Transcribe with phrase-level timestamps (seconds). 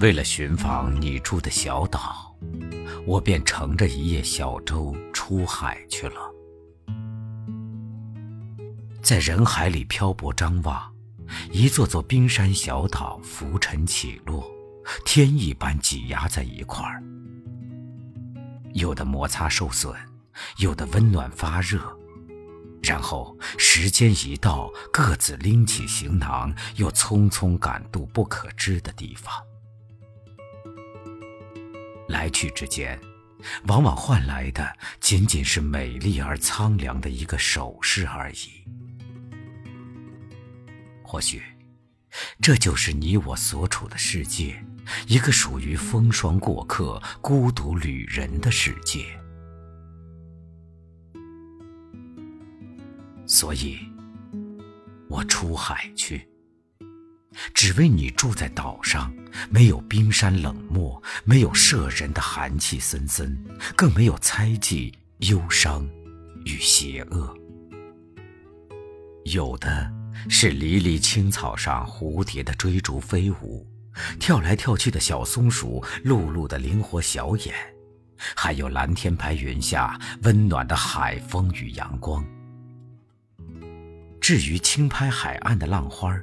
[0.00, 2.32] 为了寻访你住的小岛，
[3.04, 6.20] 我便乘着一叶小舟出海去了。
[9.02, 10.92] 在人海里漂泊张望，
[11.50, 14.48] 一座座冰山小岛浮沉起落，
[15.04, 17.02] 天一般挤压在一块儿。
[18.74, 19.92] 有的摩擦受损，
[20.58, 21.80] 有的温暖发热，
[22.84, 29.34] 然后时间一到，各自拎起行囊，又匆匆赶渡不可知的地方。
[32.08, 32.98] 来去之间，
[33.66, 38.48] 往往换来的仅仅是美丽而苍凉的一个手势而已。
[41.02, 41.42] 或许，
[42.40, 44.62] 这就是你我所处的世界，
[45.06, 49.04] 一个属于风霜过客、孤独旅人的世界。
[53.26, 53.78] 所以，
[55.08, 56.26] 我出海去。
[57.54, 59.12] 只为你住在岛上，
[59.50, 63.36] 没有冰山冷漠，没有摄人的寒气森森，
[63.76, 65.88] 更没有猜忌、忧伤
[66.44, 67.36] 与邪恶。
[69.24, 69.90] 有的
[70.28, 73.66] 是离离青草上蝴蝶的追逐飞舞，
[74.18, 77.54] 跳来跳去的小松鼠露露的灵活小眼，
[78.34, 82.24] 还有蓝天白云下温暖的海风与阳光。
[84.28, 86.14] 至于轻拍海岸的浪花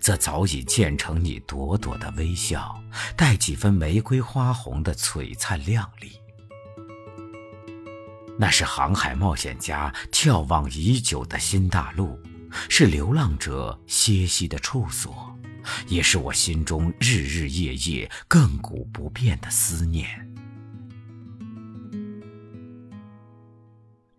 [0.00, 2.82] 则早已建成你朵朵的微笑，
[3.16, 6.10] 带几分玫瑰花红的璀璨亮丽。
[8.36, 12.18] 那是航海冒险家眺望已久的新大陆，
[12.68, 15.32] 是流浪者歇息的处所，
[15.86, 20.08] 也是我心中日日夜夜亘古不变的思念。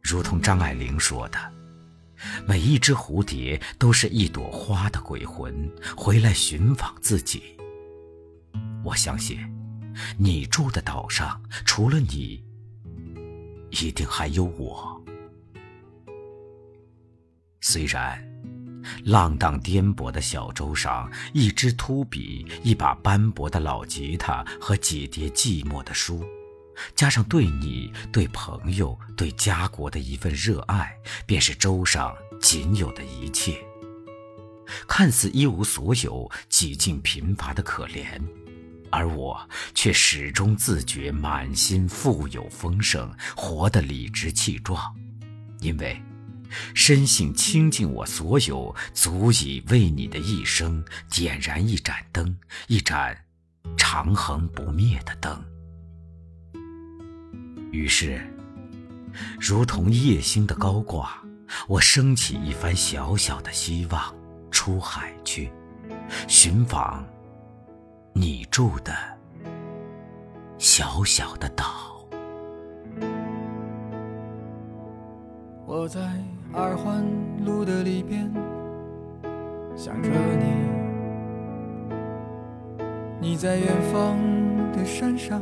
[0.02, 1.63] 如同张爱玲说的。
[2.48, 7.44] 每一只蝴蝶都是一朵花的鬼魂，回来寻访自己。
[8.84, 9.40] 我相信，
[10.18, 12.44] 你住的岛上，除了你，
[13.70, 15.02] 一定还有我。
[17.62, 18.22] 虽然
[19.06, 26.26] 浪荡颠簸的小舟上，一支秃笔，一把斑驳的老吉他和几叠寂寞的书。
[26.96, 30.96] 加上对你、对朋友、对家国的一份热爱，
[31.26, 33.58] 便是舟上仅有的一切。
[34.88, 38.20] 看似一无所有、几近贫乏的可怜，
[38.90, 44.96] 而我却始终自觉满心富有丰盛，活得理直气壮，
[45.60, 46.02] 因为
[46.74, 52.36] 深信倾尽我所有，足以为你的一生点燃一盏灯，
[52.68, 53.16] 一盏
[53.78, 55.44] 长恒不灭的灯。
[57.74, 58.22] 于是，
[59.42, 61.10] 如同夜星的高挂，
[61.68, 64.00] 我升起一番小小的希望，
[64.52, 65.52] 出海去，
[66.28, 67.04] 寻访
[68.14, 68.94] 你住的
[70.60, 72.06] 小小的岛。
[75.66, 76.00] 我在
[76.54, 77.04] 二环
[77.44, 78.32] 路的里边
[79.76, 80.46] 想着你，
[83.20, 84.16] 你在远方
[84.72, 85.42] 的山上。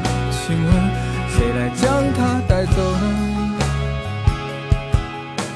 [0.51, 0.69] 请问
[1.29, 3.57] 谁来将它带走呢？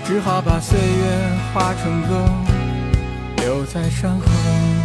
[0.06, 2.26] 只好把岁月化成歌，
[3.44, 4.85] 留在山河。